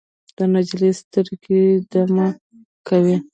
[0.37, 1.59] د نجلۍ سترګو کې
[1.91, 2.27] دمه
[2.87, 3.17] کوي